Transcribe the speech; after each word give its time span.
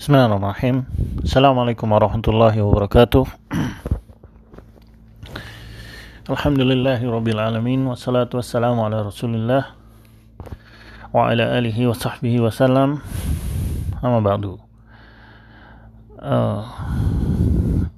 Bismillahirrahmanirrahim. 0.00 0.88
Assalamualaikum 1.28 1.84
warahmatullahi 1.92 2.56
wabarakatuh. 2.56 3.20
Alhamdulillahi 6.24 7.04
rabbil 7.04 7.36
alamin 7.36 7.84
wassalatu 7.84 8.40
wassalamu 8.40 8.80
ala 8.80 9.04
Rasulillah 9.04 9.76
wa 11.12 11.28
ala 11.28 11.52
alihi 11.52 11.84
wa 11.84 11.92
sahbihi 11.92 12.40
wasallam. 12.40 13.04
Amma 14.00 14.24
ba'du. 14.24 14.56
Uh, 16.16 16.64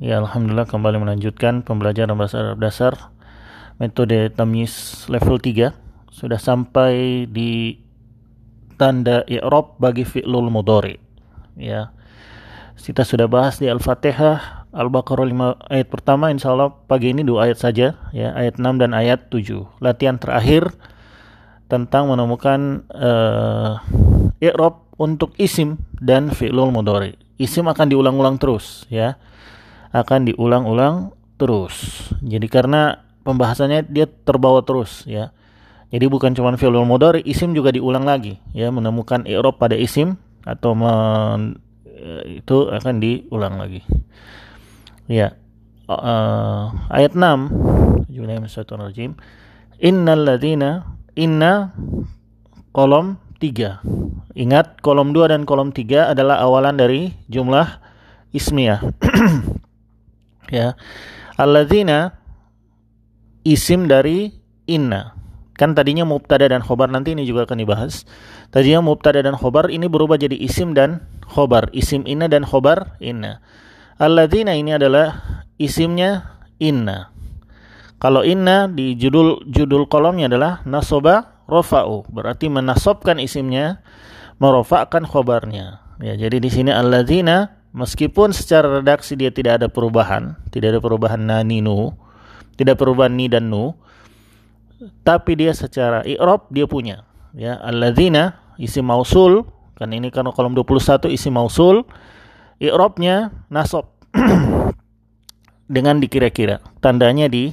ya 0.03 0.19
alhamdulillah 0.19 0.67
kembali 0.67 0.99
melanjutkan 1.07 1.63
pembelajaran 1.63 2.19
bahasa 2.19 2.43
Arab 2.43 2.59
dasar 2.59 2.99
metode 3.79 4.27
tamyiz 4.35 5.07
level 5.07 5.39
3 5.39 5.71
sudah 6.11 6.43
sampai 6.43 7.31
di 7.31 7.79
tanda 8.75 9.23
i'rab 9.31 9.79
bagi 9.79 10.03
fi'lul 10.03 10.51
mudhari 10.51 11.12
ya. 11.57 11.95
Kita 12.83 13.07
sudah 13.07 13.31
bahas 13.31 13.63
di 13.63 13.71
Al-Fatihah 13.71 14.67
Al-Baqarah 14.73 15.29
5 15.29 15.69
ayat 15.69 15.89
pertama 15.93 16.33
insya 16.33 16.57
Allah 16.57 16.73
pagi 16.73 17.13
ini 17.13 17.21
dua 17.21 17.47
ayat 17.47 17.61
saja 17.61 17.95
ya 18.11 18.33
ayat 18.33 18.57
6 18.57 18.81
dan 18.81 18.97
ayat 18.97 19.29
7 19.29 19.85
latihan 19.85 20.17
terakhir 20.17 20.73
tentang 21.69 22.09
menemukan 22.09 22.89
uh, 22.89 23.81
i'rab 24.41 24.89
untuk 24.97 25.37
isim 25.41 25.81
dan 26.01 26.33
fi'lul 26.33 26.69
mudhari. 26.69 27.17
Isim 27.41 27.69
akan 27.69 27.93
diulang-ulang 27.93 28.37
terus 28.37 28.85
ya. 28.93 29.17
Akan 29.93 30.25
diulang-ulang 30.25 31.13
terus. 31.37 32.09
Jadi 32.21 32.49
karena 32.49 33.01
pembahasannya 33.25 33.89
dia 33.89 34.09
terbawa 34.09 34.65
terus 34.65 35.05
ya. 35.09 35.33
Jadi 35.93 36.09
bukan 36.09 36.33
cuma 36.33 36.57
fi'lul 36.57 36.89
mudhari 36.89 37.21
isim 37.29 37.53
juga 37.53 37.73
diulang 37.73 38.09
lagi 38.09 38.41
ya 38.57 38.73
menemukan 38.73 39.29
i'rab 39.29 39.61
pada 39.61 39.77
isim 39.77 40.17
atau 40.43 40.75
men, 40.75 41.59
eh, 41.87 42.43
itu 42.43 42.69
akan 42.71 42.99
diulang 42.99 43.59
lagi. 43.59 43.83
Ya. 45.11 45.35
Uh, 45.93 46.73
ayat 46.89 47.13
6 47.13 48.09
Bismillahirrahmanirrahim. 48.09 49.13
Innal 49.83 50.23
ladzina 50.25 50.95
inna 51.19 51.75
kolom 52.71 53.19
3. 53.43 53.83
Ingat 54.39 54.81
kolom 54.81 55.11
2 55.13 55.33
dan 55.33 55.43
kolom 55.45 55.75
3 55.75 56.15
adalah 56.15 56.41
awalan 56.41 56.79
dari 56.79 57.13
jumlah 57.29 57.67
ismiyah. 58.33 58.81
ya. 60.55 60.79
Alladzina 61.37 62.17
isim 63.43 63.91
dari 63.91 64.31
inna. 64.69 65.22
Kan 65.53 65.77
tadinya 65.77 66.09
mubtada 66.09 66.49
dan 66.49 66.65
khobar 66.65 66.89
nanti 66.89 67.13
ini 67.13 67.29
juga 67.29 67.45
akan 67.45 67.61
dibahas. 67.61 68.09
Tadinya 68.49 68.81
mubtada 68.81 69.21
dan 69.21 69.37
khobar 69.37 69.69
ini 69.69 69.85
berubah 69.85 70.17
jadi 70.17 70.37
isim 70.37 70.73
dan 70.73 71.05
khobar. 71.29 71.69
Isim 71.77 72.09
inna 72.09 72.29
dan 72.29 72.49
khobar 72.49 72.97
inna. 73.05 73.45
Alladzina 74.01 74.57
ini 74.57 74.73
adalah 74.73 75.21
isimnya 75.61 76.41
inna. 76.57 77.13
Kalau 78.01 78.27
inna 78.27 78.67
di 78.67 78.99
judul 78.99 79.47
judul 79.47 79.87
kolomnya 79.87 80.27
adalah 80.27 80.65
nasoba 80.67 81.45
rofa'u. 81.47 82.09
Berarti 82.11 82.51
menasobkan 82.51 83.21
isimnya, 83.23 83.85
merofakkan 84.43 85.07
khobarnya. 85.07 85.85
Ya, 86.03 86.19
jadi 86.19 86.43
di 86.43 86.51
sini 86.51 86.75
alladzina 86.75 87.63
meskipun 87.77 88.35
secara 88.35 88.83
redaksi 88.83 89.15
dia 89.15 89.31
tidak 89.31 89.63
ada 89.63 89.69
perubahan, 89.71 90.35
tidak 90.51 90.75
ada 90.75 90.81
perubahan 90.83 91.23
naninu, 91.23 91.95
tidak 92.59 92.81
perubahan 92.81 93.15
ni 93.15 93.31
dan 93.31 93.53
nu, 93.53 93.79
tapi 95.03 95.39
dia 95.39 95.53
secara 95.55 96.03
i'rab 96.07 96.49
dia 96.51 96.67
punya. 96.67 97.07
Ya 97.33 97.57
alladzina 97.61 98.55
isi 98.61 98.85
mausul 98.85 99.49
kan 99.79 99.91
ini 99.91 100.13
kan 100.13 100.29
kolom 100.31 100.53
21 100.55 101.11
isi 101.11 101.29
mausul 101.33 101.87
i'rabnya 102.63 103.33
nasab. 103.49 103.91
Dengan 105.73 106.03
dikira-kira 106.03 106.61
tandanya 106.85 107.33
di 107.33 107.49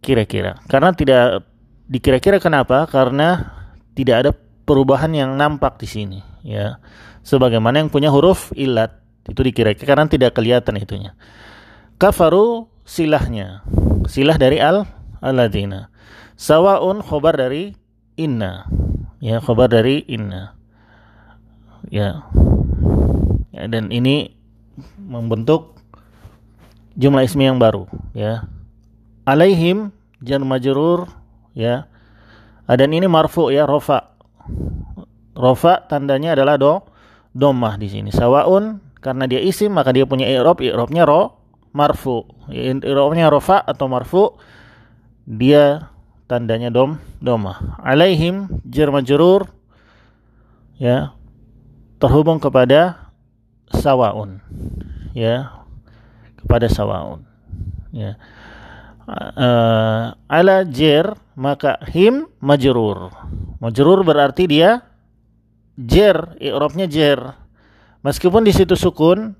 kira-kira 0.00 0.62
karena 0.70 0.94
tidak 0.94 1.42
dikira-kira 1.90 2.38
kenapa? 2.38 2.86
Karena 2.86 3.58
tidak 3.98 4.16
ada 4.22 4.30
perubahan 4.64 5.10
yang 5.10 5.34
nampak 5.34 5.82
di 5.82 5.88
sini 5.90 6.18
ya. 6.46 6.78
Sebagaimana 7.20 7.84
yang 7.84 7.90
punya 7.92 8.08
huruf 8.08 8.54
ilat 8.56 8.96
itu 9.28 9.40
dikira-kira 9.42 9.84
karena 9.84 10.06
tidak 10.06 10.38
kelihatan 10.38 10.78
itunya. 10.78 11.12
Kafaru 12.00 12.70
silahnya. 12.86 13.66
Silah 14.08 14.40
dari 14.40 14.62
al 14.62 14.88
alladzina 15.20 15.92
Sawaun 16.40 17.04
khobar 17.04 17.36
dari 17.36 17.76
inna. 18.16 18.64
Ya, 19.20 19.44
khobar 19.44 19.68
dari 19.68 20.00
inna. 20.08 20.56
Ya. 21.92 22.24
ya 23.52 23.68
dan 23.68 23.92
ini 23.92 24.32
membentuk 24.96 25.76
jumlah 26.96 27.28
ismi 27.28 27.44
yang 27.44 27.60
baru, 27.60 27.84
ya. 28.16 28.48
Alaihim 29.28 29.92
jan 30.24 30.40
majrur, 30.48 31.12
ya. 31.52 31.84
Dan 32.64 32.96
ini 32.96 33.04
marfu 33.04 33.52
ya, 33.52 33.68
rofa. 33.68 34.16
Rofa 35.36 35.84
tandanya 35.92 36.32
adalah 36.32 36.56
do 36.56 36.80
domah 37.36 37.76
di 37.76 37.92
sini. 37.92 38.08
Sawaun 38.08 38.80
karena 39.04 39.28
dia 39.28 39.44
isim 39.44 39.76
maka 39.76 39.92
dia 39.92 40.08
punya 40.08 40.24
i'rab, 40.24 40.64
i'rabnya 40.64 41.04
ro 41.04 41.36
marfu. 41.76 42.24
I'rabnya 42.48 43.28
rofa 43.28 43.60
atau 43.60 43.92
marfu 43.92 44.40
dia 45.28 45.90
tandanya 46.30 46.70
dom 46.70 47.02
doma 47.18 47.74
alaihim 47.82 48.46
jar 48.62 48.94
majrur 48.94 49.50
ya 50.78 51.10
terhubung 51.98 52.38
kepada 52.38 53.10
sawaun 53.74 54.38
ya 55.10 55.66
kepada 56.38 56.70
sawaun 56.70 57.26
ya. 57.90 58.14
Uh, 59.10 60.14
ala 60.30 60.62
jer 60.62 61.18
maka 61.34 61.82
him 61.90 62.30
majrur 62.38 63.10
majrur 63.58 64.06
berarti 64.06 64.46
dia 64.46 64.86
jer 65.74 66.38
i'rabnya 66.38 66.86
jer 66.86 67.18
meskipun 68.06 68.46
di 68.46 68.54
situ 68.54 68.78
sukun 68.78 69.34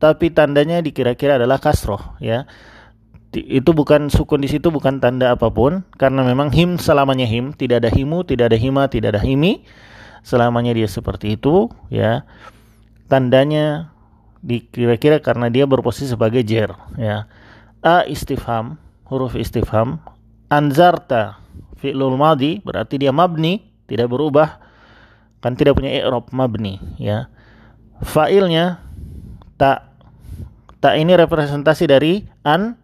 tapi 0.00 0.32
tandanya 0.32 0.80
dikira-kira 0.80 1.36
adalah 1.36 1.60
kasroh 1.60 2.16
ya 2.16 2.48
itu 3.30 3.70
bukan 3.70 4.10
sukun 4.10 4.42
di 4.42 4.50
situ 4.50 4.74
bukan 4.74 4.98
tanda 4.98 5.38
apa 5.38 5.46
pun. 5.54 5.86
Karena 5.94 6.26
memang 6.26 6.50
him 6.50 6.76
selamanya 6.82 7.26
him. 7.26 7.54
Tidak 7.54 7.78
ada 7.78 7.90
himu 7.90 8.26
tidak 8.26 8.50
ada 8.50 8.58
hima 8.58 8.90
tidak 8.90 9.14
ada 9.14 9.22
himi. 9.22 9.62
Selamanya 10.26 10.74
dia 10.74 10.90
seperti 10.90 11.38
itu 11.38 11.70
ya. 11.88 12.26
Tandanya 13.06 13.94
dikira-kira 14.42 15.22
karena 15.22 15.46
dia 15.52 15.68
berposisi 15.68 16.10
sebagai 16.10 16.42
jer 16.42 16.74
ya. 16.98 17.30
A 17.86 18.02
istifham 18.10 18.82
huruf 19.06 19.38
istifham. 19.38 20.02
Anzarta 20.50 21.38
fi'lul 21.78 22.18
madi 22.18 22.58
berarti 22.66 22.98
dia 22.98 23.14
mabni 23.14 23.62
tidak 23.86 24.10
berubah. 24.10 24.58
Kan 25.38 25.54
tidak 25.54 25.78
punya 25.78 25.94
i'rab 26.02 26.26
mabni 26.34 26.82
ya. 26.98 27.30
Fa'ilnya 28.00 28.80
tak 29.54 29.92
tak 30.80 30.96
ini 30.96 31.12
representasi 31.12 31.84
dari 31.84 32.24
an 32.40 32.79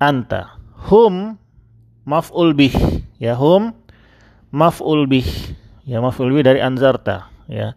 anta. 0.00 0.56
Hum 0.88 1.36
maf'ul 2.08 2.56
bih. 2.56 2.74
Ya 3.20 3.36
hum 3.36 3.76
maf'ul 4.50 5.06
bih. 5.06 5.28
Ya 5.84 6.00
maf'ul 6.00 6.32
bih 6.32 6.42
dari 6.42 6.58
anzarta. 6.58 7.28
Ya. 7.46 7.76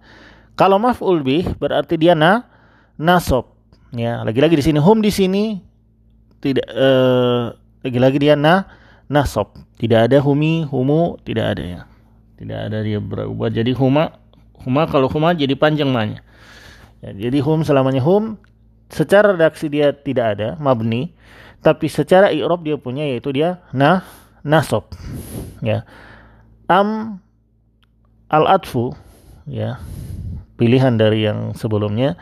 Kalau 0.56 0.80
maf'ul 0.80 1.22
bih 1.22 1.46
berarti 1.60 2.00
dia 2.00 2.16
na 2.16 2.48
nasob. 2.96 3.54
Ya 3.94 4.26
lagi-lagi 4.26 4.58
di 4.58 4.66
sini 4.66 4.80
hum 4.82 5.04
di 5.04 5.12
sini 5.14 5.62
tidak 6.42 6.66
eh, 6.66 7.54
lagi-lagi 7.86 8.18
dia 8.18 8.34
na 8.40 8.66
nasob. 9.12 9.54
Tidak 9.78 10.10
ada 10.10 10.18
humi 10.24 10.64
humu 10.66 11.20
tidak 11.28 11.60
ada 11.60 11.64
ya. 11.64 11.82
Tidak 12.40 12.60
ada 12.72 12.80
dia 12.82 12.98
berubah 13.04 13.52
jadi 13.52 13.76
huma. 13.76 14.18
Huma 14.64 14.88
kalau 14.88 15.12
huma 15.12 15.36
jadi 15.36 15.60
panjang 15.60 15.92
namanya 15.92 16.24
ya, 17.04 17.12
jadi 17.12 17.44
hum 17.44 17.68
selamanya 17.68 18.00
hum. 18.00 18.40
Secara 18.88 19.34
redaksi 19.34 19.68
dia 19.68 19.92
tidak 19.92 20.38
ada 20.38 20.56
mabni 20.62 21.12
tapi 21.64 21.88
secara 21.88 22.30
i'rab 22.36 22.62
dia 22.62 22.76
punya 22.76 23.08
yaitu 23.08 23.32
dia 23.32 23.64
nah 23.72 24.04
nasab 24.44 24.92
ya. 25.64 25.88
Am 26.68 27.20
al 28.28 28.46
atfu 28.52 28.92
ya 29.48 29.80
pilihan 30.60 31.00
dari 31.00 31.26
yang 31.26 31.56
sebelumnya. 31.56 32.20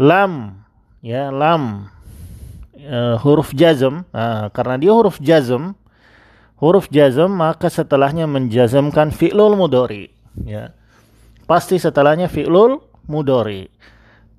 Lam 0.00 0.64
ya 1.04 1.28
lam 1.30 1.92
uh, 2.80 3.16
huruf 3.20 3.52
jazm 3.54 4.08
nah, 4.10 4.50
karena 4.50 4.80
dia 4.80 4.90
huruf 4.90 5.20
jazm 5.22 5.76
huruf 6.58 6.90
jazm 6.90 7.30
maka 7.30 7.70
setelahnya 7.70 8.24
menjazmkan 8.26 9.12
fi'lul 9.12 9.54
mudori 9.54 10.10
ya. 10.42 10.72
Pasti 11.44 11.76
setelahnya 11.76 12.32
fi'lul 12.32 12.80
mudori 13.06 13.68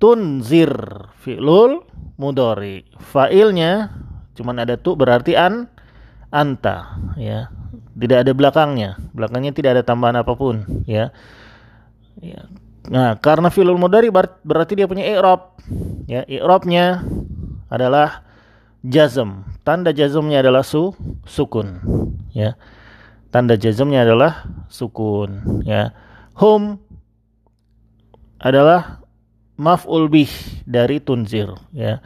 tunzir 0.02 0.74
fi'lul 1.22 1.86
mudori 2.18 2.84
fa'ilnya 2.98 3.94
cuman 4.36 4.62
ada 4.62 4.76
tu 4.76 4.92
berarti 4.92 5.32
an 5.34 5.66
anta 6.28 7.00
ya 7.16 7.48
tidak 7.96 8.28
ada 8.28 8.32
belakangnya 8.36 9.00
belakangnya 9.16 9.56
tidak 9.56 9.80
ada 9.80 9.82
tambahan 9.82 10.20
apa 10.20 10.36
pun 10.36 10.84
ya, 10.84 11.10
ya. 12.20 12.44
Nah, 12.86 13.18
karena 13.18 13.50
fi'lul 13.50 13.78
mudhari 13.78 14.14
ber 14.14 14.38
berarti 14.46 14.78
dia 14.78 14.86
punya 14.86 15.02
i'rab. 15.02 15.58
Ya, 16.06 16.22
i'rabnya 16.30 17.02
adalah 17.66 18.22
jazm. 18.86 19.42
Tanda 19.66 19.90
jazmnya 19.90 20.38
adalah 20.38 20.62
su 20.62 20.94
sukun, 21.26 21.82
ya. 22.30 22.54
Tanda 23.34 23.58
jazmnya 23.58 24.06
adalah 24.06 24.46
sukun, 24.70 25.66
ya. 25.66 25.90
Hum 26.38 26.78
adalah 28.38 29.02
maf'ul 29.58 30.06
bih 30.06 30.30
dari 30.62 31.02
tunzir, 31.02 31.50
ya. 31.74 31.98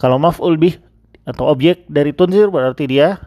Kalau 0.00 0.16
maf'ul 0.16 0.56
bih 0.56 0.80
atau 1.22 1.50
objek 1.50 1.86
dari 1.86 2.10
tunzir 2.10 2.50
berarti 2.50 2.86
dia 2.90 3.22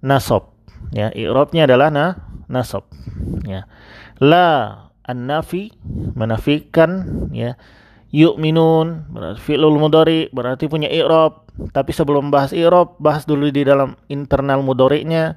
nasab, 0.00 0.52
ya. 0.92 1.12
I'rabnya 1.12 1.68
adalah 1.68 1.88
na 1.92 2.06
nasab, 2.48 2.88
ya. 3.44 3.68
La 4.22 4.80
an-nafi 5.04 5.72
menafikan 6.16 7.04
ya. 7.34 7.60
Yu'minun 8.14 9.10
berarti 9.10 9.42
fi'lul 9.42 9.74
mudhari 9.74 10.30
berarti 10.30 10.70
punya 10.70 10.86
i'rab. 10.86 11.44
Tapi 11.74 11.90
sebelum 11.90 12.30
bahas 12.30 12.54
i'rab 12.54 12.94
bahas 13.02 13.26
dulu 13.26 13.50
di 13.50 13.66
dalam 13.66 13.98
internal 14.06 14.62
mudhari'nya. 14.62 15.34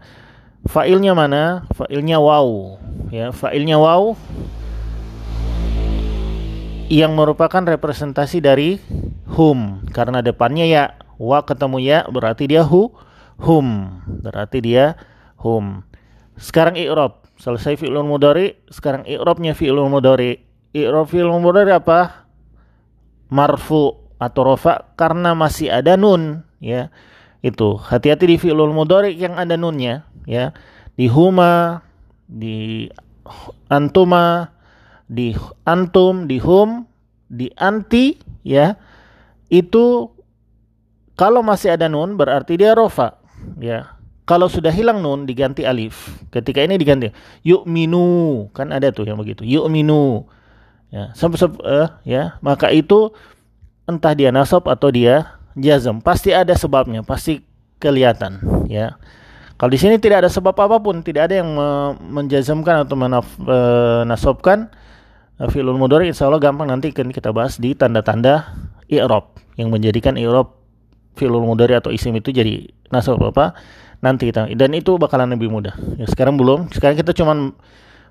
Fa'ilnya 0.68 1.18
mana? 1.18 1.66
Fa'ilnya 1.74 2.22
waw. 2.22 2.78
Ya 3.10 3.34
fa'ilnya 3.34 3.82
waw 3.82 4.14
yang 6.88 7.20
merupakan 7.20 7.60
representasi 7.60 8.40
dari 8.40 8.80
hum 9.36 9.84
karena 9.92 10.24
depannya 10.24 10.64
ya 10.64 10.84
wa 11.18 11.42
ketemu 11.44 11.78
ya 11.82 12.00
berarti 12.10 12.50
dia 12.50 12.64
hu 12.66 12.94
hum. 13.42 14.02
Berarti 14.22 14.62
dia 14.62 14.98
hum. 15.42 15.86
Sekarang 16.38 16.78
i'rab. 16.78 17.26
Selesai 17.38 17.78
fi'lul 17.78 18.06
mudhari 18.06 18.58
sekarang 18.70 19.06
i'rabnya 19.06 19.54
fi'lul 19.54 19.90
mudhari. 19.90 20.42
I'rab 20.74 21.10
fi'lul 21.10 21.38
mudhari 21.38 21.74
apa? 21.74 22.30
Marfu 23.30 23.94
atau 24.18 24.42
rofa 24.42 24.90
karena 24.98 25.38
masih 25.38 25.70
ada 25.70 25.94
nun 25.94 26.42
ya. 26.58 26.90
Itu. 27.46 27.78
Hati-hati 27.78 28.26
di 28.26 28.38
fi'lul 28.42 28.74
mudhari 28.74 29.14
yang 29.14 29.38
ada 29.38 29.54
nunnya 29.54 30.06
ya. 30.26 30.54
Di 30.98 31.06
huma 31.14 31.86
di 32.26 32.90
antuma 33.70 34.52
di 35.08 35.38
antum 35.64 36.26
di 36.26 36.42
hum 36.42 36.90
di 37.30 37.54
anti 37.54 38.18
ya. 38.42 38.74
Itu 39.48 40.17
kalau 41.18 41.42
masih 41.42 41.74
ada 41.74 41.90
nun 41.90 42.14
berarti 42.14 42.62
dia 42.62 42.78
rofa. 42.78 43.18
Ya. 43.58 43.98
Kalau 44.30 44.46
sudah 44.46 44.70
hilang 44.70 45.02
nun 45.02 45.26
diganti 45.26 45.66
alif. 45.66 46.22
Ketika 46.30 46.62
ini 46.62 46.78
diganti. 46.78 47.10
Yuk 47.42 47.66
minu 47.66 48.48
kan 48.54 48.70
ada 48.70 48.94
tuh 48.94 49.10
yang 49.10 49.18
begitu. 49.18 49.42
Yuk 49.42 49.66
minu 49.68 50.30
ya 50.94 51.10
sampai 51.18 51.42
uh, 51.66 51.90
ya. 52.06 52.38
Maka 52.46 52.70
itu 52.70 53.10
entah 53.90 54.14
dia 54.14 54.30
nasab 54.30 54.70
atau 54.70 54.94
dia 54.94 55.42
jazm 55.58 56.06
pasti 56.06 56.38
ada 56.38 56.54
sebabnya. 56.54 57.02
Pasti 57.02 57.42
kelihatan. 57.82 58.38
Ya. 58.70 59.02
Kalau 59.58 59.74
di 59.74 59.82
sini 59.82 59.98
tidak 59.98 60.22
ada 60.22 60.30
sebab 60.30 60.54
apa 60.54 60.78
pun, 60.78 61.02
tidak 61.02 61.34
ada 61.34 61.42
yang 61.42 61.50
me 61.58 61.98
menjazmkan 61.98 62.86
atau 62.86 62.94
menasabkan 62.94 64.70
uh, 65.42 65.50
fi'lul 65.50 65.82
mudhari. 65.82 66.14
Insya 66.14 66.30
Allah 66.30 66.38
gampang 66.38 66.70
nanti 66.70 66.94
kan 66.94 67.10
kita 67.10 67.34
bahas 67.34 67.58
di 67.58 67.74
tanda-tanda 67.74 68.54
i'rab 68.86 69.34
yang 69.58 69.74
menjadikan 69.74 70.14
i'rab 70.14 70.57
fi'lul 71.18 71.44
mudhari 71.44 71.74
atau 71.74 71.90
isim 71.90 72.14
itu 72.14 72.30
jadi 72.30 72.70
nasab 72.94 73.18
apa 73.26 73.58
nanti 74.00 74.30
kita 74.30 74.54
dan 74.54 74.72
itu 74.78 74.96
bakalan 75.02 75.34
lebih 75.34 75.50
mudah. 75.50 75.74
Ya 75.98 76.06
sekarang 76.06 76.38
belum. 76.38 76.70
Sekarang 76.70 76.96
kita 76.96 77.18
cuma 77.18 77.34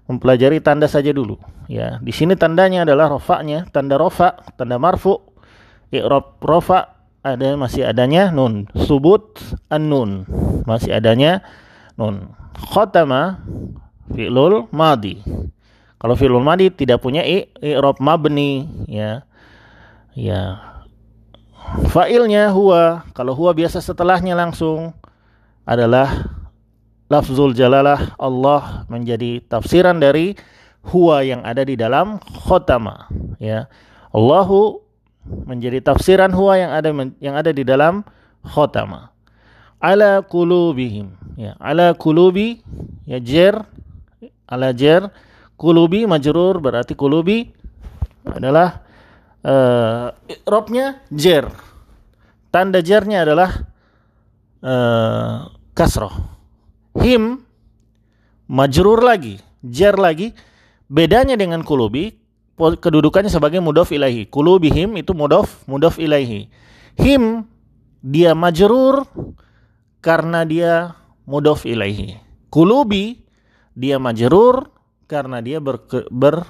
mempelajari 0.07 0.63
tanda 0.63 0.87
saja 0.87 1.11
dulu. 1.11 1.39
Ya, 1.67 1.99
di 1.99 2.15
sini 2.15 2.39
tandanya 2.39 2.87
adalah 2.87 3.11
rofaknya, 3.11 3.67
tanda 3.75 3.99
rofa, 3.99 4.39
tanda 4.55 4.79
marfu, 4.79 5.19
i'rab 5.91 6.39
rofa 6.39 6.95
ada 7.27 7.59
masih 7.59 7.83
adanya 7.83 8.31
nun, 8.31 8.71
subut 8.87 9.35
an-nun, 9.67 10.27
masih 10.63 10.95
adanya 10.95 11.43
nun. 11.99 12.31
Khotama 12.55 13.43
fi'lul 14.15 14.71
madi. 14.71 15.21
Kalau 15.99 16.15
fi'lul 16.15 16.45
madi 16.45 16.71
tidak 16.71 17.03
punya 17.03 17.27
i'rab 17.61 17.99
mabni 17.99 18.71
ya. 18.87 19.27
Ya. 20.15 20.76
Fa'ilnya 21.91 22.55
huwa, 22.55 23.03
kalau 23.13 23.35
huwa 23.35 23.51
biasa 23.53 23.83
setelahnya 23.83 24.39
langsung 24.39 24.95
adalah 25.67 26.31
lafzul 27.11 27.55
jalalah 27.55 28.15
Allah 28.19 28.87
menjadi 28.87 29.43
tafsiran 29.47 29.99
dari 29.99 30.39
huwa 30.87 31.27
yang 31.27 31.43
ada 31.43 31.67
di 31.67 31.75
dalam 31.75 32.23
khotama 32.47 33.11
ya. 33.43 33.67
Allahu 34.15 34.83
menjadi 35.27 35.83
tafsiran 35.83 36.31
huwa 36.31 36.55
yang 36.55 36.71
ada 36.71 36.91
yang 37.19 37.35
ada 37.35 37.51
di 37.51 37.67
dalam 37.67 38.07
khotama. 38.47 39.11
Ala 39.83 40.23
kulubihim 40.23 41.13
ya. 41.35 41.59
Ala 41.59 41.93
kulubi 41.99 42.63
ya 43.05 43.19
jer 43.19 43.59
ala 44.47 44.71
jer. 44.71 45.11
Kulubi 45.57 46.05
majrur 46.05 46.61
berarti 46.61 46.93
kulubi 46.93 47.49
adalah 48.29 48.86
uh, 49.47 50.11
robnya 50.45 50.99
jer 51.15 51.47
tanda 52.51 52.83
jernya 52.83 53.23
adalah 53.23 53.51
uh, 54.65 55.55
kasroh. 55.77 56.13
Him 56.97 57.45
majrur 58.49 59.05
lagi, 59.05 59.39
jar 59.61 59.95
lagi. 60.01 60.33
Bedanya 60.87 61.35
dengan 61.35 61.67
kulubi, 61.67 62.15
kedudukannya 62.57 63.29
sebagai 63.29 63.59
mudof 63.59 63.91
ilahi. 63.91 64.31
Kulubihim 64.31 64.95
itu 64.97 65.13
mudof, 65.13 65.67
mudof 65.67 65.99
ilahi. 65.99 66.49
Him 66.97 67.45
dia 68.01 68.33
majrur 68.33 69.05
karena 70.01 70.47
dia 70.47 70.97
mudof 71.27 71.67
ilahi. 71.67 72.17
Kulubi 72.49 73.21
dia 73.77 74.01
majrur 74.01 74.71
karena 75.11 75.43
dia 75.43 75.59
ber, 75.61 76.47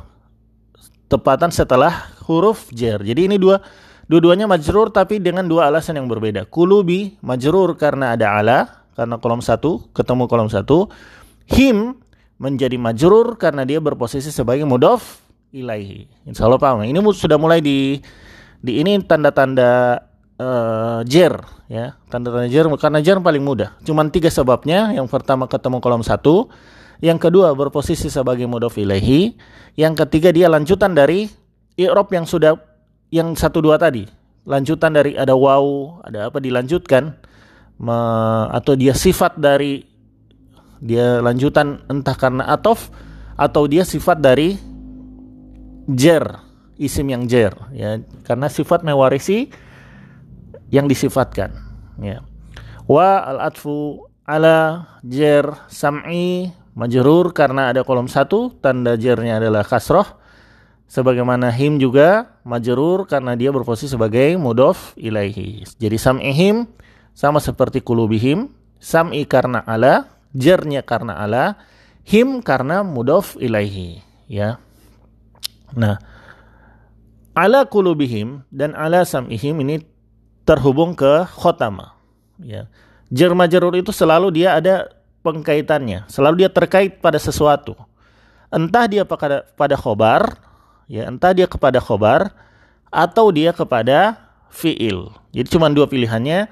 bertepatan 1.07 1.55
setelah 1.55 2.11
huruf 2.27 2.67
jar. 2.75 2.99
Jadi 2.99 3.31
ini 3.31 3.39
dua 3.39 3.63
dua-duanya 4.11 4.51
majrur 4.51 4.91
tapi 4.91 5.23
dengan 5.23 5.47
dua 5.47 5.71
alasan 5.71 6.03
yang 6.03 6.11
berbeda. 6.11 6.51
Kulubi 6.51 7.15
majrur 7.23 7.79
karena 7.79 8.19
ada 8.19 8.43
ala 8.43 8.59
karena 8.99 9.15
kolom 9.23 9.39
satu 9.39 9.87
ketemu 9.95 10.27
kolom 10.27 10.51
satu. 10.51 10.91
Him 11.47 12.03
menjadi 12.43 12.75
majrur 12.75 13.39
karena 13.39 13.63
dia 13.63 13.79
berposisi 13.79 14.35
sebagai 14.35 14.67
mudof 14.67 15.23
ilaihi. 15.55 16.11
Insya 16.27 16.51
Allah 16.51 16.59
paham. 16.59 16.83
Ini 16.83 16.99
sudah 17.15 17.39
mulai 17.39 17.63
di 17.63 18.03
di 18.59 18.83
ini 18.83 18.99
tanda-tanda 19.07 20.03
uh, 20.43 21.07
jer 21.07 21.39
ya 21.71 21.95
tanda-tanda 22.11 22.51
jer 22.51 22.67
karena 22.83 22.99
jer 22.99 23.23
paling 23.23 23.47
mudah. 23.47 23.79
Cuman 23.87 24.11
tiga 24.11 24.27
sebabnya. 24.27 24.91
Yang 24.91 25.07
pertama 25.07 25.47
ketemu 25.47 25.79
kolom 25.79 26.03
satu, 26.03 26.51
yang 27.05 27.21
kedua 27.21 27.53
berposisi 27.53 28.09
sebagai 28.09 28.49
mudof 28.49 28.81
ilaihi, 28.81 29.37
yang 29.77 29.93
ketiga 29.93 30.33
dia 30.33 30.49
lanjutan 30.49 30.97
dari 30.97 31.29
i'rab 31.77 32.09
yang 32.13 32.25
sudah 32.25 32.57
yang 33.13 33.37
satu 33.37 33.61
dua 33.61 33.77
tadi. 33.77 34.09
Lanjutan 34.47 34.95
dari 34.95 35.19
ada 35.19 35.35
wow, 35.35 35.99
ada 36.07 36.31
apa 36.31 36.39
dilanjutkan. 36.41 37.19
Me, 37.77 37.99
atau 38.57 38.73
dia 38.73 38.97
sifat 38.97 39.37
dari 39.37 39.85
dia 40.81 41.21
lanjutan 41.21 41.85
entah 41.93 42.17
karena 42.17 42.49
atof 42.49 42.89
atau 43.37 43.69
dia 43.69 43.85
sifat 43.85 44.17
dari 44.17 44.57
jer 45.93 46.25
isim 46.81 47.13
yang 47.13 47.29
jer 47.29 47.53
ya. 47.77 48.01
Karena 48.25 48.49
sifat 48.49 48.81
mewarisi 48.81 49.53
yang 50.73 50.89
disifatkan 50.89 51.53
ya. 52.01 52.25
Wa 52.89 53.29
al 53.29 53.53
atfu 53.53 54.09
ala 54.25 54.89
jer 55.05 55.45
sam'i 55.69 56.49
majrur 56.77 57.33
karena 57.33 57.73
ada 57.73 57.83
kolom 57.83 58.07
satu 58.07 58.53
tanda 58.61 58.95
jernya 59.01 59.41
adalah 59.41 59.65
kasroh 59.65 60.05
sebagaimana 60.87 61.49
him 61.51 61.81
juga 61.81 62.39
majrur 62.45 63.09
karena 63.09 63.33
dia 63.35 63.51
berposisi 63.51 63.97
sebagai 63.97 64.37
mudof 64.37 64.93
ilaihi 65.01 65.65
jadi 65.81 65.97
sam'ihim 65.97 66.77
sama 67.17 67.41
seperti 67.41 67.81
kulubihim, 67.81 68.53
sam'i 68.77 69.25
karena 69.25 69.65
ala, 69.65 70.05
jernya 70.37 70.85
karena 70.85 71.17
ala, 71.17 71.57
him 72.05 72.45
karena 72.45 72.85
mudof 72.85 73.41
ilaihi. 73.41 74.05
Ya. 74.29 74.61
Nah, 75.73 75.97
ala 77.33 77.65
kulubihim 77.65 78.45
dan 78.53 78.77
ala 78.77 79.09
sam'ihim 79.09 79.65
ini 79.65 79.81
terhubung 80.45 80.93
ke 80.93 81.25
khotama. 81.25 81.97
Ya. 82.37 82.69
Jer 83.09 83.33
majrur 83.33 83.73
itu 83.81 83.97
selalu 83.97 84.37
dia 84.37 84.61
ada 84.61 84.93
pengkaitannya, 85.27 86.07
selalu 86.07 86.47
dia 86.47 86.51
terkait 86.55 87.03
pada 87.03 87.19
sesuatu. 87.19 87.75
Entah 88.55 88.87
dia 88.87 89.03
pada 89.03 89.43
pada 89.59 89.75
khobar, 89.75 90.39
ya, 90.87 91.11
entah 91.11 91.35
dia 91.35 91.51
kepada 91.51 91.83
khobar 91.83 92.31
atau 92.95 93.35
dia 93.35 93.51
kepada 93.51 94.15
fiil. 94.55 95.11
Jadi 95.35 95.49
cuma 95.51 95.67
dua 95.67 95.91
pilihannya 95.91 96.47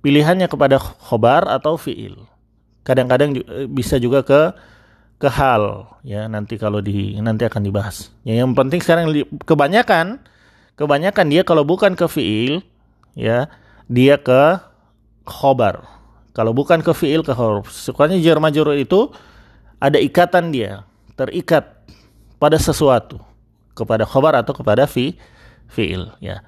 pilihannya 0.00 0.48
kepada 0.48 0.80
khobar 0.80 1.44
atau 1.48 1.76
fiil. 1.76 2.24
Kadang-kadang 2.84 3.40
bisa 3.72 4.00
juga 4.00 4.24
ke 4.24 4.52
ke 5.16 5.30
hal 5.30 5.88
ya 6.04 6.26
nanti 6.28 6.60
kalau 6.60 6.84
di 6.84 7.16
nanti 7.16 7.46
akan 7.48 7.62
dibahas. 7.64 8.12
Ya, 8.26 8.42
yang 8.42 8.52
penting 8.52 8.82
sekarang 8.82 9.08
kebanyakan 9.48 10.20
kebanyakan 10.74 11.26
dia 11.30 11.42
kalau 11.46 11.64
bukan 11.64 11.94
ke 11.96 12.04
fiil 12.10 12.60
ya 13.16 13.48
dia 13.88 14.18
ke 14.20 14.58
khobar. 15.24 15.93
Kalau 16.34 16.50
bukan 16.50 16.82
ke 16.82 16.90
fiil 16.90 17.22
ke 17.22 17.30
khobar. 17.30 17.62
Sukanya 17.70 18.18
jar 18.18 18.42
majrur 18.42 18.74
itu 18.74 19.14
ada 19.78 20.02
ikatan 20.02 20.50
dia, 20.50 20.82
terikat 21.14 21.86
pada 22.42 22.58
sesuatu 22.58 23.22
kepada 23.78 24.02
khobar 24.02 24.34
atau 24.34 24.50
kepada 24.50 24.90
fi 24.90 25.14
fiil 25.70 26.10
ya. 26.18 26.42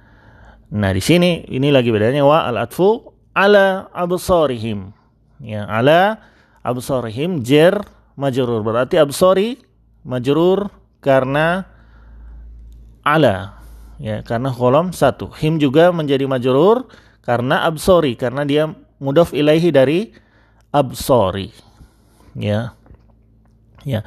Nah, 0.75 0.90
di 0.90 0.99
sini 0.99 1.47
ini 1.47 1.71
lagi 1.71 1.95
bedanya 1.95 2.26
wa 2.26 2.43
al 2.50 2.59
atfu 2.66 3.14
ala 3.31 3.87
absarihim. 3.95 4.90
Ya, 5.38 5.62
ala 5.71 6.19
absarihim 6.66 7.47
jar 7.47 7.87
majrur. 8.19 8.66
Berarti 8.66 8.99
absori 8.99 9.62
majrur 10.02 10.66
karena 10.99 11.62
ala 13.07 13.62
ya 14.02 14.26
karena 14.26 14.50
kolom 14.50 14.90
satu. 14.90 15.31
Him 15.38 15.62
juga 15.62 15.95
menjadi 15.95 16.26
majrur 16.26 16.90
karena 17.23 17.62
absori 17.62 18.19
karena 18.19 18.43
dia 18.43 18.66
mudaf 19.02 19.32
ilaihi 19.32 19.70
dari 19.72 20.12
absori. 20.72 21.52
Ya. 22.36 22.76
Ya. 23.86 24.02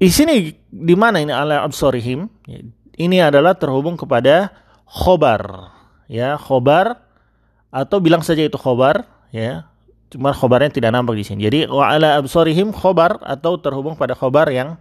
Di 0.00 0.08
sini 0.08 0.56
di 0.70 0.94
mana 0.96 1.20
ini 1.20 1.34
ala 1.34 1.60
absorihim? 1.66 2.30
Ya, 2.48 2.60
ini 2.96 3.16
adalah 3.20 3.56
terhubung 3.58 4.00
kepada 4.00 4.54
khobar. 4.88 5.74
Ya, 6.08 6.40
khobar 6.40 7.04
atau 7.70 8.02
bilang 8.02 8.24
saja 8.24 8.42
itu 8.42 8.58
khobar 8.58 9.06
ya 9.30 9.70
Cuma 10.10 10.34
khobarnya 10.34 10.74
tidak 10.74 10.90
nampak 10.90 11.14
di 11.14 11.22
sini. 11.22 11.46
Jadi 11.46 11.70
wa 11.70 11.86
ala 11.86 12.18
absorihim 12.18 12.74
khobar 12.74 13.22
atau 13.22 13.62
terhubung 13.62 13.94
pada 13.94 14.18
khobar 14.18 14.50
yang 14.50 14.74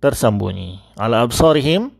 tersembunyi. 0.00 0.80
Ala 0.96 1.20
absorihim 1.20 1.92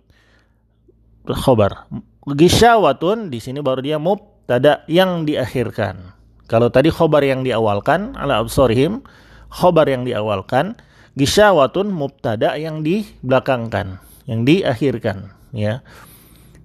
khobar. 1.28 1.84
Gisyawatun 2.24 3.28
di 3.28 3.36
sini 3.44 3.60
baru 3.60 3.84
dia 3.84 4.00
mubtada 4.00 4.80
yang 4.88 5.28
diakhirkan. 5.28 6.13
Kalau 6.44 6.68
tadi 6.68 6.92
khobar 6.92 7.24
yang 7.24 7.40
diawalkan 7.40 8.16
ala 8.20 8.44
absorihim 8.44 9.00
khobar 9.48 9.88
yang 9.88 10.04
diawalkan 10.04 10.76
gisyawatun 11.16 11.88
mubtada 11.88 12.58
yang 12.58 12.84
dibelakangkan, 12.84 14.02
yang 14.28 14.44
diakhirkan 14.44 15.32
ya. 15.54 15.80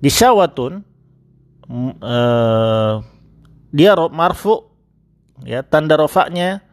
Gisyawatun 0.04 0.84
uh, 2.02 2.94
dia 3.70 3.94
marfu 4.10 4.68
ya 5.46 5.64
tanda 5.64 5.96
rofaknya 5.96 6.66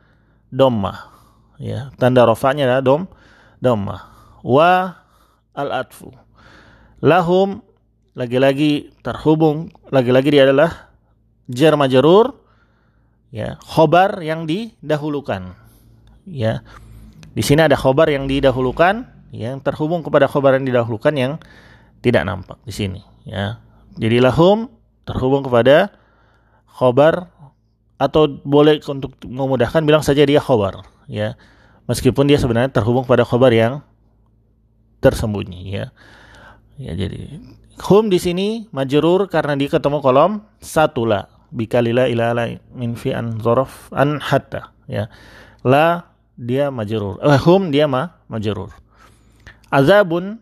domma 0.50 1.12
ya. 1.60 1.94
Tanda 2.00 2.26
rofaknya 2.26 2.66
adalah 2.66 2.82
dom 2.82 3.02
domma 3.60 3.96
wa 4.46 4.94
al 5.56 5.70
atfu 5.84 6.12
lahum 7.02 7.60
lagi-lagi 8.16 8.94
terhubung 9.04 9.68
lagi-lagi 9.92 10.28
dia 10.32 10.48
adalah 10.48 10.88
jar 11.50 11.76
majrur 11.76 12.45
ya 13.30 13.58
khobar 13.62 14.22
yang 14.22 14.46
didahulukan. 14.46 15.54
Ya 16.26 16.62
di 17.36 17.42
sini 17.44 17.62
ada 17.66 17.76
khobar 17.78 18.10
yang 18.10 18.26
didahulukan 18.26 19.06
yang 19.34 19.60
terhubung 19.60 20.00
kepada 20.00 20.30
khobar 20.30 20.56
yang 20.56 20.64
didahulukan 20.66 21.12
yang 21.14 21.32
tidak 22.00 22.22
nampak 22.24 22.58
di 22.64 22.72
sini. 22.72 23.00
Ya 23.26 23.60
jadi 23.98 24.22
lahum 24.22 24.70
terhubung 25.06 25.44
kepada 25.46 25.92
khobar 26.66 27.30
atau 27.96 28.28
boleh 28.44 28.80
untuk 28.84 29.16
memudahkan 29.24 29.82
bilang 29.84 30.04
saja 30.04 30.24
dia 30.24 30.40
khobar. 30.40 30.84
Ya 31.06 31.38
meskipun 31.86 32.26
dia 32.26 32.40
sebenarnya 32.40 32.72
terhubung 32.72 33.06
pada 33.06 33.22
khobar 33.22 33.52
yang 33.52 33.84
tersembunyi. 35.00 35.60
Ya 35.70 35.84
ya 36.76 36.92
jadi 36.92 37.40
hum 37.88 38.08
di 38.08 38.20
sini 38.20 38.68
majrur 38.72 39.28
karena 39.28 39.56
dia 39.56 39.68
ketemu 39.68 40.00
kolom 40.00 40.44
bikalila 41.50 42.10
ila 42.10 42.34
ala 42.34 42.44
min 42.74 42.98
fi 42.98 43.14
an 43.14 43.38
zorof 43.42 43.90
an 43.94 44.18
hatta 44.22 44.72
ya. 44.90 45.10
La 45.66 46.16
dia 46.38 46.70
majrur. 46.70 47.18
Eh, 47.24 47.40
hum 47.42 47.72
dia 47.72 47.88
ma 47.88 48.22
majrur. 48.28 48.70
Azabun 49.72 50.38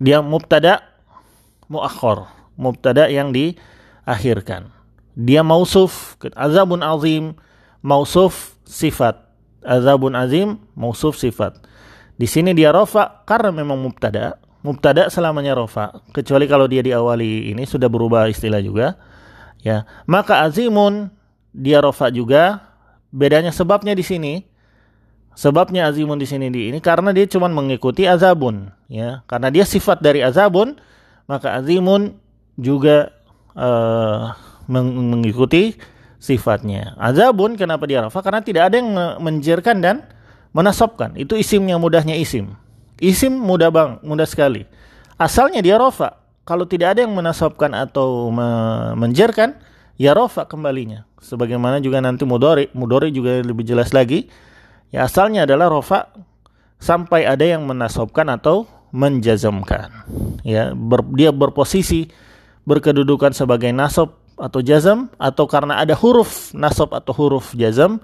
dia 0.00 0.22
mubtada 0.24 0.86
muakhir. 1.68 2.30
Mubtada 2.58 3.06
yang 3.06 3.30
diakhirkan. 3.30 4.74
Dia 5.14 5.46
mausuf 5.46 6.18
azabun 6.34 6.82
azim 6.82 7.38
mausuf 7.82 8.58
sifat. 8.66 9.18
Azabun 9.62 10.14
azim 10.14 10.58
mausuf 10.74 11.18
sifat. 11.18 11.58
Di 12.18 12.26
sini 12.26 12.50
dia 12.50 12.74
rofa 12.74 13.22
karena 13.26 13.54
memang 13.54 13.78
mubtada. 13.78 14.42
Mubtada 14.66 15.06
selamanya 15.06 15.54
rofa. 15.54 16.02
Kecuali 16.10 16.50
kalau 16.50 16.66
dia 16.66 16.82
diawali 16.82 17.54
ini 17.54 17.62
sudah 17.62 17.86
berubah 17.86 18.26
istilah 18.26 18.58
juga 18.58 18.98
ya 19.62 19.88
maka 20.04 20.44
azimun 20.46 21.10
dia 21.54 21.82
rofa 21.82 22.10
juga 22.12 22.62
bedanya 23.10 23.50
sebabnya 23.50 23.96
di 23.96 24.04
sini 24.04 24.46
sebabnya 25.34 25.88
azimun 25.88 26.18
di 26.18 26.26
sini 26.28 26.50
di 26.50 26.72
ini 26.74 26.78
karena 26.78 27.14
dia 27.14 27.24
cuma 27.26 27.48
mengikuti 27.50 28.04
azabun 28.04 28.70
ya 28.90 29.22
karena 29.26 29.48
dia 29.48 29.64
sifat 29.64 30.02
dari 30.02 30.22
azabun 30.22 30.76
maka 31.28 31.58
azimun 31.60 32.16
juga 32.58 33.14
uh, 33.54 34.34
mengikuti 34.68 35.78
sifatnya. 36.18 36.98
Azabun 36.98 37.54
kenapa 37.54 37.86
dia 37.86 38.04
rafa? 38.04 38.20
Karena 38.20 38.42
tidak 38.42 38.68
ada 38.68 38.76
yang 38.76 38.90
menjerkan 39.22 39.78
dan 39.78 39.96
menasobkan. 40.52 41.14
Itu 41.14 41.38
isimnya 41.38 41.78
mudahnya 41.78 42.18
isim. 42.18 42.58
Isim 42.98 43.38
mudah 43.38 43.70
bang, 43.70 43.90
mudah 44.02 44.26
sekali. 44.26 44.66
Asalnya 45.16 45.62
dia 45.62 45.78
rofa. 45.78 46.17
Kalau 46.48 46.64
tidak 46.64 46.96
ada 46.96 47.04
yang 47.04 47.12
menasobkan 47.12 47.76
atau 47.76 48.32
menjerkan, 48.96 49.60
ya 50.00 50.16
rofa 50.16 50.48
kembalinya. 50.48 51.04
Sebagaimana 51.20 51.84
juga 51.84 52.00
nanti 52.00 52.24
mudori, 52.24 52.72
mudori 52.72 53.12
juga 53.12 53.44
lebih 53.44 53.68
jelas 53.68 53.92
lagi. 53.92 54.32
Ya 54.88 55.04
asalnya 55.04 55.44
adalah 55.44 55.68
rofa 55.68 56.08
sampai 56.80 57.28
ada 57.28 57.44
yang 57.44 57.68
menasobkan 57.68 58.32
atau 58.32 58.64
menjazamkan. 58.96 59.92
Ya 60.40 60.72
ber, 60.72 61.04
dia 61.12 61.28
berposisi 61.36 62.08
berkedudukan 62.64 63.36
sebagai 63.36 63.68
nasob 63.68 64.16
atau 64.40 64.64
jazam 64.64 65.12
atau 65.20 65.44
karena 65.44 65.76
ada 65.76 65.92
huruf 65.92 66.56
nasab 66.56 66.96
atau 66.96 67.12
huruf 67.12 67.52
jazam 67.52 68.00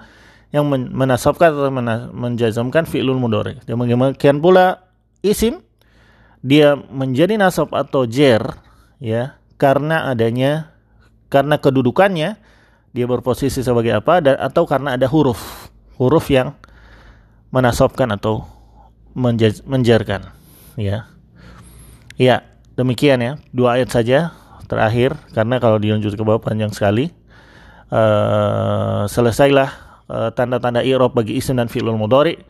yang 0.53 0.69
menasabkan 0.69 1.57
atau 1.57 1.73
menjazamkan 2.13 2.85
fi'lul 2.85 3.17
mudhari. 3.17 3.57
Demikian 3.65 4.45
pula 4.45 4.85
isim 5.25 5.65
dia 6.45 6.77
menjadi 6.77 7.41
nasab 7.41 7.73
atau 7.73 8.05
jer 8.05 8.45
ya 9.01 9.41
karena 9.57 10.13
adanya 10.13 10.77
karena 11.33 11.57
kedudukannya 11.57 12.37
dia 12.93 13.07
berposisi 13.09 13.65
sebagai 13.65 13.97
apa 13.97 14.21
dan 14.21 14.37
atau 14.37 14.69
karena 14.69 15.01
ada 15.01 15.09
huruf 15.09 15.73
huruf 15.97 16.29
yang 16.29 16.53
menasabkan 17.49 18.13
atau 18.13 18.45
menjaz, 19.17 19.65
menjarkan 19.65 20.29
ya 20.77 21.09
ya 22.21 22.45
demikian 22.77 23.25
ya 23.25 23.33
dua 23.57 23.81
ayat 23.81 23.89
saja 23.89 24.45
terakhir 24.67 25.15
karena 25.33 25.61
kalau 25.61 25.79
dilanjut 25.79 26.17
ke 26.17 26.23
bawah 26.25 26.43
panjang 26.43 26.73
sekali. 26.73 27.13
Uh, 27.95 29.07
selesailah 29.07 29.71
uh, 30.11 30.31
tanda-tanda 30.35 30.83
i'rab 30.83 31.15
bagi 31.15 31.39
isim 31.39 31.55
dan 31.55 31.71
fi'lul 31.71 31.95
mudhari. 31.95 32.41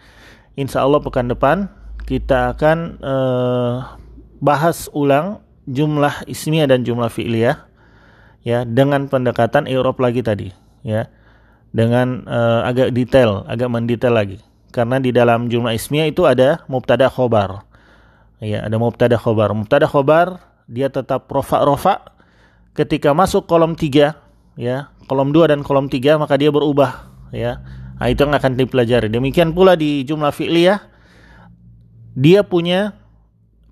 Insya 0.56 0.86
Allah 0.86 1.02
pekan 1.02 1.28
depan 1.28 1.68
kita 2.04 2.56
akan 2.56 3.00
uh, 3.00 3.96
bahas 4.40 4.92
ulang 4.92 5.40
jumlah 5.64 6.28
ismiyah 6.28 6.68
dan 6.68 6.84
jumlah 6.84 7.08
fi'liyah 7.08 7.64
ya 8.44 8.68
dengan 8.68 9.08
pendekatan 9.08 9.64
i'rab 9.64 9.96
lagi 10.00 10.20
tadi 10.20 10.48
ya. 10.84 11.08
Dengan 11.74 12.22
uh, 12.30 12.62
agak 12.70 12.94
detail, 12.94 13.42
agak 13.50 13.66
mendetail 13.66 14.14
lagi. 14.14 14.38
Karena 14.70 15.02
di 15.02 15.10
dalam 15.10 15.50
jumlah 15.50 15.74
ismiyah 15.74 16.06
itu 16.06 16.22
ada 16.22 16.62
mubtada 16.70 17.10
khobar. 17.10 17.66
Ya, 18.38 18.62
ada 18.62 18.78
mubtada 18.78 19.18
khobar. 19.18 19.50
Mubtada 19.50 19.90
khobar 19.90 20.38
dia 20.70 20.88
tetap 20.88 21.28
rofa-rofa 21.28 22.14
ketika 22.74 23.12
masuk 23.12 23.44
kolom 23.44 23.76
3 23.76 24.58
ya 24.58 24.88
kolom 25.06 25.30
2 25.30 25.52
dan 25.52 25.60
kolom 25.60 25.86
3 25.86 26.20
maka 26.20 26.34
dia 26.40 26.48
berubah 26.50 27.12
ya 27.30 27.60
nah, 28.00 28.08
itu 28.08 28.24
yang 28.24 28.34
akan 28.34 28.52
dipelajari 28.58 29.08
demikian 29.12 29.52
pula 29.52 29.76
di 29.76 30.02
jumlah 30.02 30.32
fi'liyah 30.32 30.93
dia 32.14 32.46
punya 32.46 32.94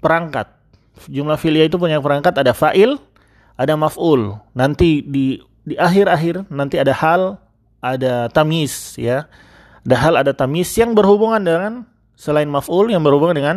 perangkat. 0.02 0.50
Jumlah 1.08 1.38
fi'liyah 1.38 1.66
itu 1.70 1.78
punya 1.78 2.02
perangkat. 2.02 2.34
Ada 2.36 2.52
fa'il 2.52 2.98
ada 3.56 3.74
maf'ul. 3.78 4.38
Nanti 4.52 5.00
di 5.02 5.40
di 5.62 5.78
akhir-akhir 5.78 6.50
nanti 6.50 6.76
ada 6.82 6.92
hal 6.92 7.38
ada 7.78 8.26
tamis 8.28 8.98
ya. 8.98 9.30
Ada 9.82 9.96
hal 9.98 10.14
ada 10.18 10.32
tamis 10.34 10.70
yang 10.78 10.94
berhubungan 10.94 11.42
dengan 11.42 11.72
selain 12.14 12.46
maf'ul 12.46 12.90
yang 12.90 13.02
berhubungan 13.02 13.34
dengan 13.34 13.56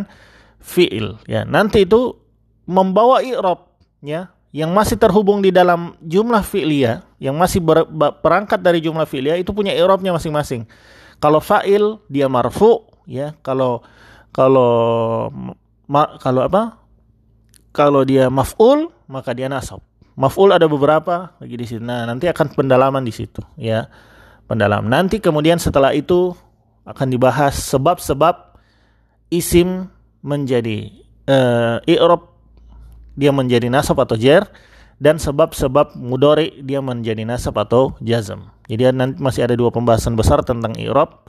fi'il 0.61 1.17
ya. 1.29 1.45
Nanti 1.45 1.85
itu 1.85 2.17
membawa 2.65 3.21
i'rab 3.21 3.69
ya 4.01 4.33
yang 4.55 4.71
masih 4.71 4.95
terhubung 4.95 5.43
di 5.43 5.51
dalam 5.51 5.99
jumlah 5.99 6.41
fi'liyah 6.41 7.03
yang 7.19 7.35
masih 7.35 7.59
berangkat 8.23 8.63
dari 8.63 8.79
jumlah 8.79 9.03
fi'liyah 9.03 9.37
itu 9.37 9.51
punya 9.51 9.75
i'rabnya 9.75 10.15
masing-masing. 10.15 10.65
Kalau 11.19 11.43
fa'il 11.43 11.99
dia 12.09 12.25
marfu 12.31 12.85
ya. 13.05 13.37
Kalau 13.45 13.85
kalau 14.35 15.31
ma, 15.87 16.19
kalau 16.19 16.43
apa? 16.43 16.75
Kalau 17.71 18.03
dia 18.03 18.27
maf'ul 18.27 18.91
maka 19.07 19.31
dia 19.31 19.47
nasab. 19.47 19.79
Maf'ul 20.19 20.51
ada 20.51 20.67
beberapa 20.67 21.31
lagi 21.39 21.55
di 21.55 21.63
sini 21.63 21.87
nah 21.87 22.03
nanti 22.03 22.27
akan 22.27 22.51
pendalaman 22.51 23.07
di 23.07 23.15
situ 23.15 23.39
ya. 23.55 23.87
Pendalam 24.45 24.91
nanti 24.91 25.23
kemudian 25.23 25.55
setelah 25.55 25.95
itu 25.95 26.35
akan 26.83 27.07
dibahas 27.09 27.55
sebab-sebab 27.55 28.59
isim 29.33 29.89
menjadi 30.21 30.93
uh, 31.25 31.81
i'rab 31.87 32.29
dia 33.15 33.31
menjadi 33.31 33.71
nasab 33.71 34.03
atau 34.03 34.19
jer 34.19 34.45
dan 34.99 35.17
sebab-sebab 35.17 35.95
mudori 35.95 36.59
dia 36.61 36.83
menjadi 36.83 37.23
nasab 37.23 37.55
atau 37.55 37.95
jazm. 38.03 38.51
Jadi 38.67 38.91
nanti 38.91 39.17
masih 39.17 39.47
ada 39.47 39.55
dua 39.55 39.71
pembahasan 39.71 40.19
besar 40.19 40.43
tentang 40.43 40.75
i'rab. 40.75 41.23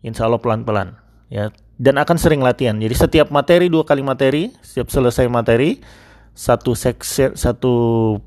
Insya 0.00 0.30
Allah 0.30 0.38
pelan-pelan 0.38 0.94
ya 1.26 1.50
dan 1.76 2.00
akan 2.00 2.16
sering 2.16 2.40
latihan. 2.40 2.76
Jadi 2.76 2.94
setiap 2.96 3.28
materi 3.28 3.68
dua 3.68 3.84
kali 3.84 4.00
materi, 4.00 4.52
setiap 4.64 4.88
selesai 4.88 5.28
materi 5.28 5.80
satu 6.36 6.76
seksi, 6.76 7.32
satu 7.32 7.74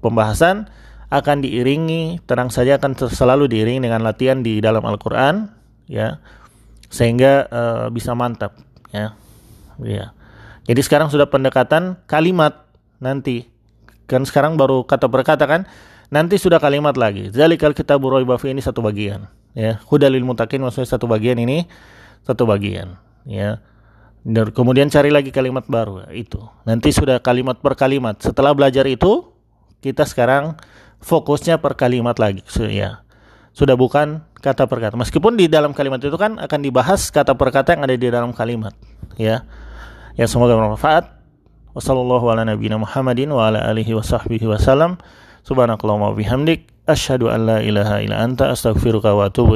pembahasan 0.01 0.65
akan 1.09 1.41
diiringi 1.41 2.21
tenang 2.25 2.53
saja 2.53 2.77
akan 2.77 2.97
selalu 3.09 3.49
diiringi 3.49 3.85
dengan 3.85 4.01
latihan 4.05 4.41
di 4.41 4.61
dalam 4.61 4.81
Al-Qur'an 4.85 5.53
ya 5.89 6.21
sehingga 6.89 7.49
uh, 7.49 7.85
bisa 7.93 8.13
mantap 8.17 8.57
ya. 8.93 9.13
Ya. 9.81 10.13
Jadi 10.69 10.81
sekarang 10.85 11.09
sudah 11.09 11.29
pendekatan 11.29 11.97
kalimat 12.05 12.69
nanti 13.01 13.49
kan 14.09 14.25
sekarang 14.25 14.57
baru 14.57 14.85
kata 14.85 15.05
berkata 15.05 15.45
kan 15.45 15.69
nanti 16.09 16.41
sudah 16.41 16.57
kalimat 16.57 16.97
lagi 16.97 17.29
zalikal 17.29 17.71
kitabu 17.77 18.09
raiba 18.09 18.35
ini 18.49 18.59
satu 18.59 18.81
bagian 18.81 19.29
ya 19.53 19.77
hudalil 19.85 20.25
mutakin 20.25 20.65
maksudnya 20.65 20.89
satu 20.89 21.05
bagian 21.05 21.37
ini 21.37 21.69
satu 22.25 22.49
bagian 22.49 22.97
ya. 23.25 23.63
Kemudian 24.29 24.91
cari 24.91 25.09
lagi 25.09 25.31
kalimat 25.31 25.63
baru 25.65 26.05
itu. 26.11 26.43
Nanti 26.67 26.91
sudah 26.91 27.23
kalimat 27.23 27.57
per 27.63 27.79
kalimat. 27.79 28.19
Setelah 28.19 28.51
belajar 28.51 28.83
itu 28.85 29.31
kita 29.79 30.03
sekarang 30.03 30.59
fokusnya 30.99 31.63
per 31.63 31.79
kalimat 31.79 32.19
lagi 32.19 32.43
ya. 32.67 33.01
Sudah 33.55 33.79
bukan 33.79 34.21
kata 34.43 34.67
per 34.67 34.79
kata. 34.83 34.95
Meskipun 34.99 35.39
di 35.39 35.47
dalam 35.47 35.71
kalimat 35.71 36.03
itu 36.03 36.13
kan 36.19 36.35
akan 36.35 36.59
dibahas 36.59 37.09
kata 37.09 37.33
per 37.35 37.49
kata 37.49 37.79
yang 37.79 37.83
ada 37.87 37.95
di 37.95 38.07
dalam 38.11 38.35
kalimat 38.35 38.75
ya. 39.15 39.47
Ya 40.19 40.25
semoga 40.27 40.59
bermanfaat. 40.59 41.15
Wassallallahu 41.71 42.27
ala 42.27 42.43
nabiyina 42.43 42.75
Muhammadin 42.75 43.31
wa 43.31 43.47
ala 43.47 43.63
alihi 43.71 43.95
wa 43.95 44.03
sahbihi 44.03 44.51
wa 44.51 44.59
salam. 44.59 44.99
Subhanakallahumma 45.47 46.11
bihamdik. 46.11 46.67
Asyhadu 46.89 47.31
an 47.31 47.47
la 47.47 47.57
ilaha 47.63 48.03
illa 48.03 48.19
anta 48.19 48.51
astaghfiruka 48.51 49.15
wa 49.15 49.31
atubu. 49.31 49.55